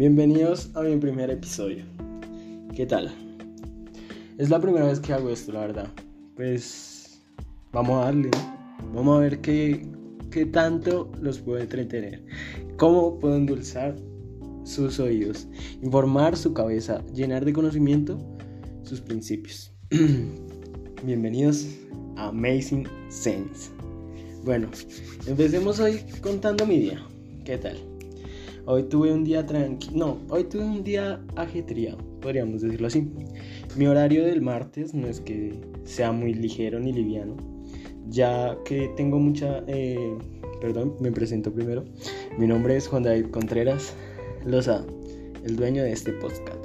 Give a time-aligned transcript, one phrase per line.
[0.00, 1.84] Bienvenidos a mi primer episodio.
[2.74, 3.14] ¿Qué tal?
[4.38, 5.88] Es la primera vez que hago esto, la verdad.
[6.36, 7.20] Pues
[7.70, 8.30] vamos a darle,
[8.94, 9.86] Vamos a ver qué,
[10.30, 12.24] qué tanto los puedo entretener.
[12.78, 13.94] Cómo puedo endulzar
[14.64, 15.46] sus oídos,
[15.82, 18.18] informar su cabeza, llenar de conocimiento
[18.84, 19.70] sus principios.
[21.04, 21.66] Bienvenidos
[22.16, 23.70] a Amazing Sense.
[24.46, 24.70] Bueno,
[25.26, 27.06] empecemos hoy contando mi día.
[27.44, 27.89] ¿Qué tal?
[28.72, 29.96] Hoy tuve un día tranquilo.
[29.96, 33.10] No, hoy tuve un día ajetreado, podríamos decirlo así.
[33.76, 37.36] Mi horario del martes no es que sea muy ligero ni liviano,
[38.06, 39.64] ya que tengo mucha.
[39.66, 40.16] Eh,
[40.60, 41.84] perdón, me presento primero.
[42.38, 43.92] Mi nombre es Juan David Contreras
[44.44, 44.86] Loza,
[45.42, 46.64] el dueño de este podcast.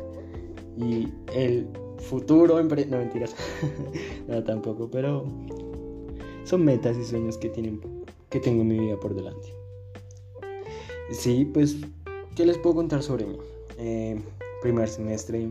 [0.77, 2.99] Y el futuro emprendedor.
[2.99, 3.35] No mentiras,
[4.27, 5.25] no tampoco, pero
[6.43, 7.81] son metas y sueños que, tienen,
[8.29, 9.64] que tengo en mi vida por delante.
[11.11, 11.77] Sí, pues,
[12.35, 13.37] ¿qué les puedo contar sobre mí?
[13.77, 14.19] Eh,
[14.61, 15.49] primer semestre,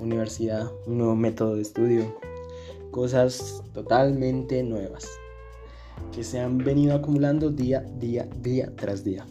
[0.00, 2.16] universidad, un nuevo método de estudio,
[2.90, 5.06] cosas totalmente nuevas
[6.12, 9.26] que se han venido acumulando día, día, día tras día.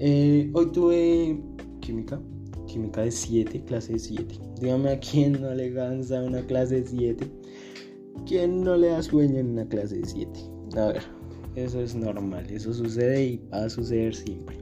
[0.00, 1.40] Eh, hoy tuve
[1.80, 2.20] química,
[2.66, 4.38] química de 7, clase de 7.
[4.60, 7.30] Dígame a quién no le cansa una clase de 7.
[8.26, 10.40] ¿Quién no le da sueño en una clase de 7?
[10.76, 11.02] A ver,
[11.56, 14.58] eso es normal, eso sucede y va a suceder siempre.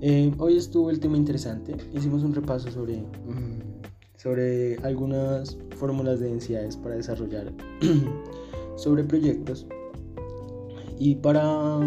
[0.00, 3.60] Eh, hoy estuvo el tema interesante, hicimos un repaso sobre, mm,
[4.16, 7.52] sobre algunas fórmulas de densidades para desarrollar
[8.76, 9.66] sobre proyectos
[10.98, 11.80] y para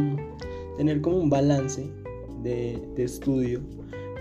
[0.77, 1.89] tener como un balance
[2.43, 3.61] de, de estudio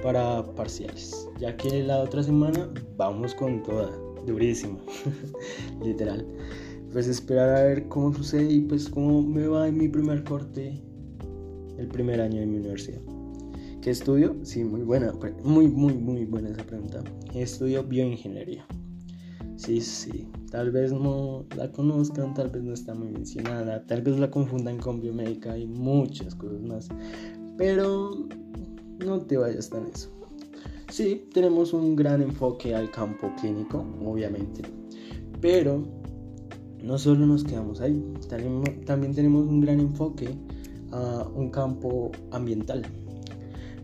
[0.02, 3.91] para parciales, ya que la otra semana vamos con toda
[4.27, 4.78] durísimo,
[5.83, 6.27] literal.
[6.97, 10.83] Pues esperar a ver cómo sucede y pues cómo me va en mi primer corte
[11.77, 13.02] el primer año de mi universidad.
[13.83, 14.34] ¿Qué estudio?
[14.44, 15.12] Sí, muy buena,
[15.44, 17.05] muy, muy, muy buena esa pregunta.
[17.34, 18.67] Estudio bioingeniería.
[19.57, 24.18] Sí, sí, tal vez no la conozcan, tal vez no está muy mencionada, tal vez
[24.18, 26.89] la confundan con biomédica y muchas cosas más.
[27.58, 28.27] Pero
[29.05, 30.08] no te vayas tan eso.
[30.90, 34.63] Sí, tenemos un gran enfoque al campo clínico, obviamente,
[35.42, 35.95] pero
[36.86, 38.01] no solo nos quedamos ahí,
[38.86, 40.29] también tenemos un gran enfoque
[40.92, 42.86] a un campo ambiental,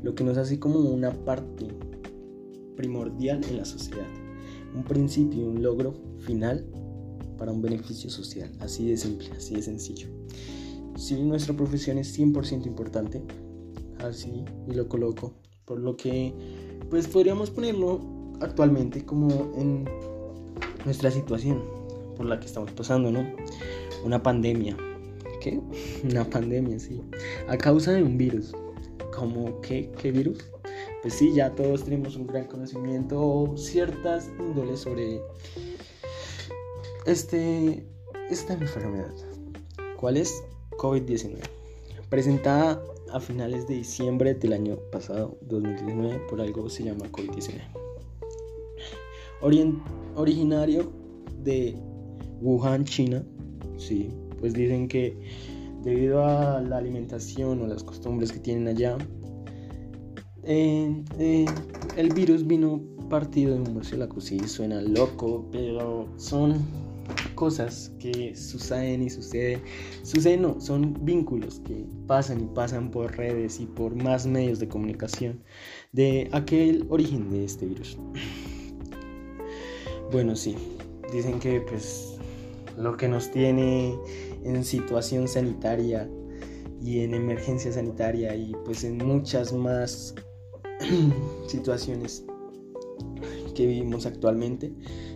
[0.05, 1.67] lo que nos hace como una parte
[2.77, 4.07] primordial en la sociedad,
[4.73, 6.65] un principio, un logro final
[7.37, 10.07] para un beneficio social, así de simple, así de sencillo.
[10.95, 13.21] Si nuestra profesión es 100% importante,
[13.99, 16.33] así y lo coloco, por lo que
[16.89, 18.01] pues podríamos ponerlo
[18.41, 19.87] actualmente como en
[20.85, 21.82] nuestra situación
[22.17, 23.27] por la que estamos pasando, ¿no?
[24.05, 24.77] Una pandemia.
[25.41, 25.61] ¿Qué?
[26.05, 27.01] Una pandemia, sí.
[27.49, 28.53] A causa de un virus.
[29.15, 29.91] ¿Cómo qué?
[30.01, 30.45] ¿Qué virus?
[31.03, 35.21] Pues sí, ya todos tenemos un gran conocimiento o ciertas índoles sobre
[37.07, 37.85] este,
[38.31, 39.13] esta enfermedad.
[39.97, 40.43] ¿Cuál es?
[40.79, 41.39] COVID-19.
[42.09, 47.61] Presentada a finales de diciembre del año pasado, 2019, por algo se llama COVID-19.
[50.15, 50.93] originario
[51.43, 51.77] de
[52.43, 53.25] Wuhan, China,
[53.79, 54.11] sí,
[54.41, 55.17] pues dicen que
[55.83, 58.99] debido a la alimentación o las costumbres que tienen allá,
[60.45, 66.55] el virus vino partido de un murciélago, sí, suena loco, pero son
[67.35, 69.61] cosas que suceden y suceden.
[70.03, 74.69] Suceden, no, son vínculos que pasan y pasan por redes y por más medios de
[74.69, 75.43] comunicación
[75.93, 77.99] de aquel origen de este virus.
[80.11, 80.57] Bueno, sí,
[81.13, 82.19] dicen que pues
[82.77, 83.97] lo que nos tiene
[84.45, 86.09] en situación sanitaria
[86.83, 90.15] y en emergencia sanitaria y pues en muchas más
[91.47, 92.25] situaciones
[93.55, 94.73] que vivimos actualmente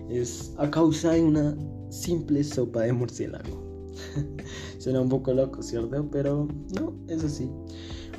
[0.09, 1.56] es a causa de una
[1.91, 3.66] simple sopa de murciélago.
[4.78, 6.09] Suena un poco loco, ¿cierto?
[6.10, 6.47] Pero
[6.78, 7.51] no, es así.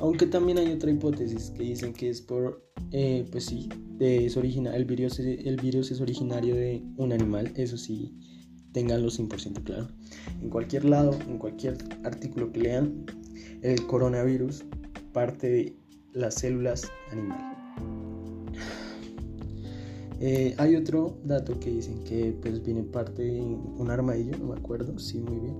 [0.00, 3.68] Aunque también hay otra hipótesis que dicen que es por, eh, pues sí,
[3.98, 8.14] es original, el, virus, el virus es originario de un animal, eso sí,
[8.72, 9.88] tenganlo 100% claro.
[10.42, 13.04] En cualquier lado, en cualquier artículo que lean,
[13.62, 14.64] el coronavirus
[15.12, 15.76] parte de
[16.12, 17.44] las células animales.
[20.20, 24.58] Eh, hay otro dato que dicen que pues viene parte de un armadillo, no me
[24.58, 25.56] acuerdo, sí, muy bien.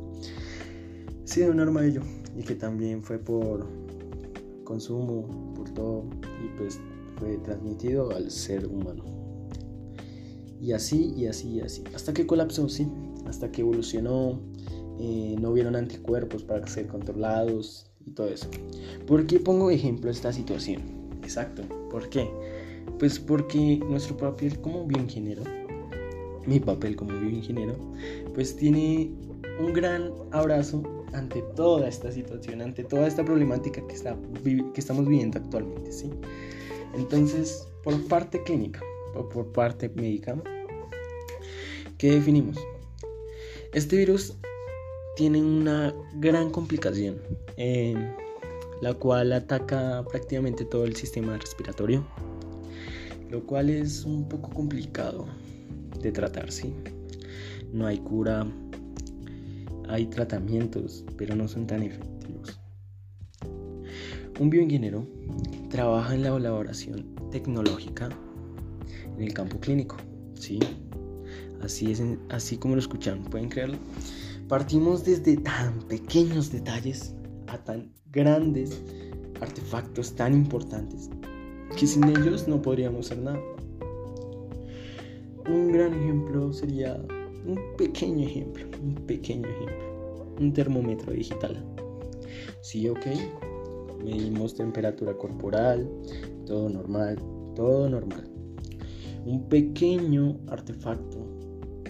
[1.25, 2.03] Sí, de un armadillo
[2.37, 3.69] y que también fue por
[4.65, 6.05] consumo, por todo
[6.45, 6.81] y pues
[7.19, 9.18] fue transmitido al ser humano.
[10.61, 11.85] Y así, y así, y así.
[11.95, 12.89] Hasta que colapsó, sí.
[13.27, 14.41] Hasta que evolucionó,
[14.99, 18.49] eh, no hubieron anticuerpos para ser controlados y todo eso.
[19.07, 20.83] ¿Por qué pongo ejemplo esta situación?
[21.23, 22.29] Exacto, ¿por qué?
[22.99, 25.43] Pues porque nuestro papel como bioingeniero,
[26.47, 27.77] mi papel como bioingeniero,
[28.35, 29.13] pues tiene
[29.61, 30.83] un gran abrazo
[31.13, 36.11] ante toda esta situación, ante toda esta problemática que, está, que estamos viviendo actualmente, ¿sí?
[36.95, 38.81] Entonces, por parte clínica
[39.13, 40.41] por parte médica,
[41.97, 42.57] ¿qué definimos?
[43.73, 44.35] Este virus
[45.17, 47.19] tiene una gran complicación,
[47.57, 47.95] eh,
[48.81, 52.07] la cual ataca prácticamente todo el sistema respiratorio,
[53.31, 55.27] lo cual es un poco complicado
[56.01, 56.73] de tratar, ¿sí?
[57.73, 58.47] No hay cura,
[59.89, 62.61] hay tratamientos, pero no son tan efectivos.
[64.39, 65.05] Un bioingeniero
[65.69, 68.09] trabaja en la elaboración tecnológica
[69.19, 69.97] en el campo clínico,
[70.35, 70.61] ¿sí?
[71.61, 73.79] Así, es, así como lo escuchan, pueden creerlo.
[74.49, 77.15] Partimos desde tan pequeños detalles
[77.49, 78.81] a tan grandes
[79.41, 81.11] artefactos tan importantes
[81.77, 83.41] que sin ellos no podríamos hacer nada.
[85.49, 86.97] Un gran ejemplo sería
[87.47, 91.65] un pequeño ejemplo, un pequeño ejemplo, un termómetro digital.
[92.61, 93.07] Sí, ok,
[94.05, 95.89] medimos temperatura corporal,
[96.47, 97.19] todo normal,
[97.55, 98.38] todo normal.
[99.25, 101.27] Un pequeño artefacto,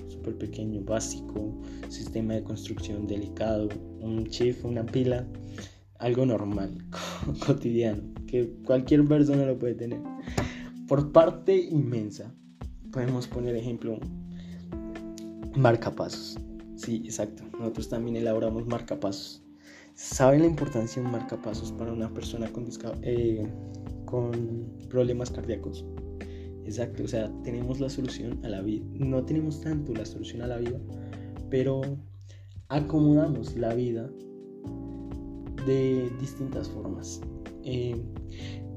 [0.08, 3.68] súper pequeño, básico, sistema de construcción delicado,
[4.00, 5.26] un chip, una pila,
[5.98, 6.76] algo normal,
[7.46, 10.00] cotidiano, que cualquier persona lo puede tener.
[10.86, 12.32] Por parte inmensa,
[12.92, 13.98] podemos poner ejemplo
[15.56, 16.38] marcapasos.
[16.76, 17.42] Sí, exacto.
[17.58, 19.42] Nosotros también elaboramos marcapasos.
[19.94, 22.68] ¿Saben la importancia de un marcapasos para una persona con,
[23.02, 23.48] eh,
[24.04, 25.84] con problemas cardíacos?
[26.68, 28.84] Exacto, o sea, tenemos la solución a la vida.
[28.92, 30.78] No tenemos tanto la solución a la vida,
[31.48, 31.80] pero
[32.68, 34.10] acomodamos la vida
[35.66, 37.22] de distintas formas.
[37.64, 37.96] Eh,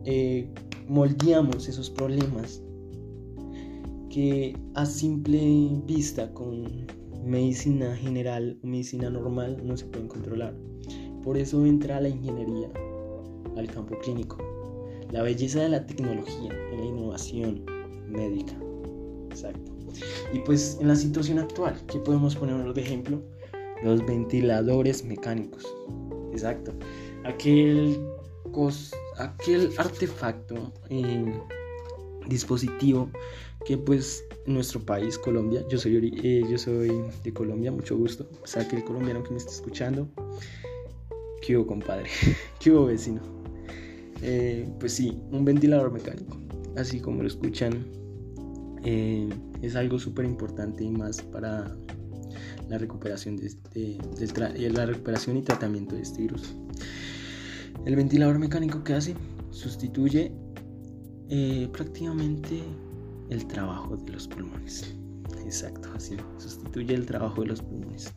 [0.05, 0.49] eh,
[0.87, 2.63] moldeamos esos problemas
[4.09, 6.87] que a simple vista con
[7.25, 10.55] medicina general o medicina normal no se pueden controlar.
[11.23, 12.71] Por eso entra la ingeniería
[13.57, 14.37] al campo clínico.
[15.11, 17.65] La belleza de la tecnología en la innovación
[18.11, 18.53] médica.
[19.29, 19.71] Exacto.
[20.33, 23.21] Y pues en la situación actual, ¿qué podemos poner de ejemplo?
[23.83, 25.65] Los ventiladores mecánicos.
[26.31, 26.73] Exacto.
[27.23, 27.99] Aquel,
[28.51, 31.33] cos, aquel artefacto, eh,
[32.27, 33.09] dispositivo
[33.65, 38.47] que pues nuestro país, Colombia, yo soy, eh, yo soy de Colombia, mucho gusto, o
[38.47, 40.07] sea que el colombiano que me está escuchando,
[41.41, 42.09] ¿qué hubo compadre?
[42.59, 43.21] ¿Qué hubo vecino?
[44.23, 46.37] Eh, pues sí, un ventilador mecánico,
[46.75, 47.85] así como lo escuchan,
[48.83, 49.29] eh,
[49.61, 51.75] es algo súper importante y más para
[52.69, 56.55] la recuperación, de, de, la recuperación y tratamiento de este virus.
[57.85, 59.15] El ventilador mecánico que hace
[59.49, 60.31] sustituye
[61.71, 62.61] prácticamente
[63.29, 64.93] el trabajo de los pulmones.
[65.45, 68.13] Exacto, así sustituye el trabajo de los pulmones.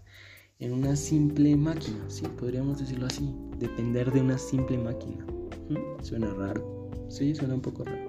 [0.61, 5.27] En una simple máquina, sí, podríamos decirlo así, depender de una simple máquina.
[6.03, 8.09] Suena raro, sí, suena un poco raro,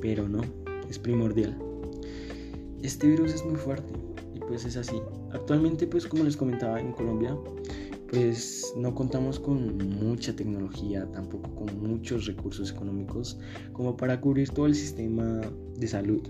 [0.00, 0.40] pero no,
[0.88, 1.56] es primordial.
[2.82, 3.92] Este virus es muy fuerte
[4.34, 4.96] y pues es así.
[5.32, 7.36] Actualmente, pues como les comentaba en Colombia,
[8.10, 13.38] pues no contamos con mucha tecnología, tampoco con muchos recursos económicos
[13.72, 15.40] como para cubrir todo el sistema
[15.76, 16.22] de salud.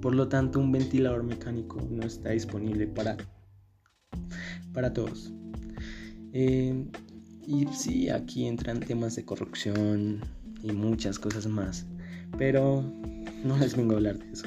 [0.00, 3.16] Por lo tanto, un ventilador mecánico no está disponible para,
[4.72, 5.32] para todos.
[6.32, 6.86] Eh,
[7.46, 10.20] y sí, aquí entran temas de corrupción
[10.62, 11.86] y muchas cosas más.
[12.38, 12.82] Pero
[13.44, 14.46] no les vengo a hablar de eso.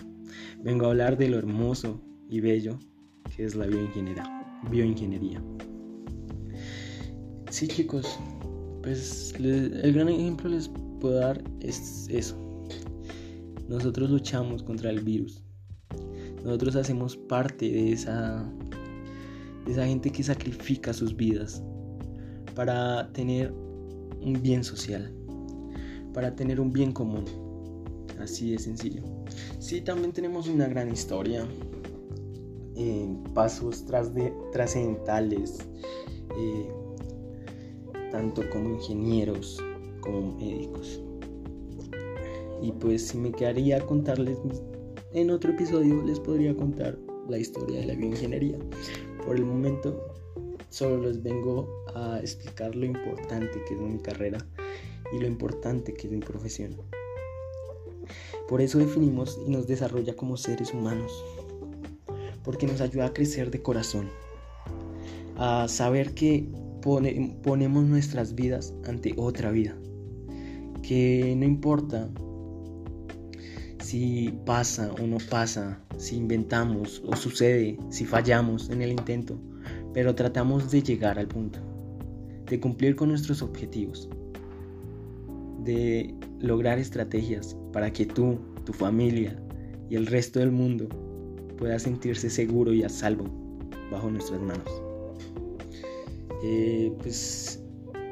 [0.64, 2.80] Vengo a hablar de lo hermoso y bello
[3.36, 4.38] que es la bioingeniería
[4.70, 5.42] bioingeniería.
[7.50, 8.20] Sí chicos,
[8.82, 12.38] pues el gran ejemplo les puedo dar es eso.
[13.68, 15.44] Nosotros luchamos contra el virus.
[16.44, 18.50] Nosotros hacemos parte de esa,
[19.66, 21.62] de esa gente que sacrifica sus vidas
[22.56, 23.52] para tener
[24.22, 25.14] un bien social,
[26.14, 27.26] para tener un bien común.
[28.20, 29.02] Así de sencillo.
[29.60, 31.48] Sí, también tenemos una gran historia
[33.34, 33.86] pasos
[34.52, 35.60] trascendentales,
[36.38, 36.70] eh,
[38.12, 39.64] tanto como ingenieros
[40.02, 41.02] como médicos.
[42.62, 44.38] Y pues si me quedaría contarles
[45.14, 46.98] en otro episodio, les podría contar
[47.30, 48.58] la historia de la bioingeniería.
[49.26, 50.16] Por el momento,
[50.70, 54.40] solo les vengo a explicar lo importante que es mi carrera
[55.14, 56.76] y lo importante que es mi profesión.
[58.48, 61.12] Por eso definimos y nos desarrolla como seres humanos
[62.48, 64.10] porque nos ayuda a crecer de corazón,
[65.36, 66.48] a saber que
[66.82, 69.76] ponemos nuestras vidas ante otra vida.
[70.82, 72.10] Que no importa
[73.80, 79.38] si pasa o no pasa, si inventamos o sucede, si fallamos en el intento,
[79.94, 81.60] pero tratamos de llegar al punto,
[82.46, 84.08] de cumplir con nuestros objetivos,
[85.66, 89.40] de lograr estrategias para que tú, tu familia
[89.90, 90.88] y el resto del mundo
[91.58, 93.26] pueda sentirse seguro y a salvo
[93.92, 94.70] bajo nuestras manos.
[96.44, 97.64] Eh, pues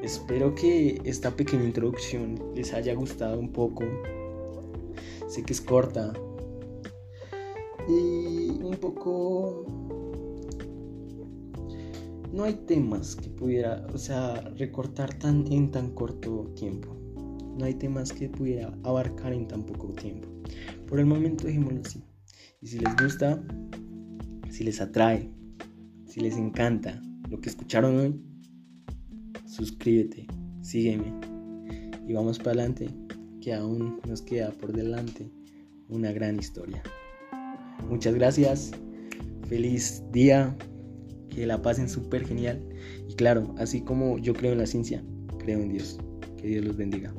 [0.02, 3.84] espero que esta pequeña introducción les haya gustado un poco.
[5.28, 6.14] Sé que es corta
[7.88, 9.66] y un poco...
[12.32, 17.05] No hay temas que pudiera, o sea, recortar tan en tan corto tiempo.
[17.58, 20.28] No hay temas que pudiera abarcar en tan poco tiempo.
[20.88, 22.04] Por el momento dejémoslo así.
[22.62, 23.42] Y si les gusta,
[24.50, 25.30] si les atrae,
[26.06, 28.22] si les encanta lo que escucharon hoy,
[29.46, 30.28] suscríbete,
[30.62, 31.14] sígueme
[32.08, 32.90] y vamos para adelante,
[33.42, 35.32] que aún nos queda por delante
[35.90, 36.84] una gran historia.
[37.90, 38.72] Muchas gracias,
[39.48, 40.56] feliz día,
[41.30, 42.68] que la pasen súper genial
[43.10, 45.04] y claro, así como yo creo en la ciencia,
[45.40, 46.00] creo en Dios.
[46.38, 47.14] Que Dios los bendiga.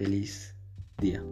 [0.00, 0.56] Feliz
[0.96, 1.22] día.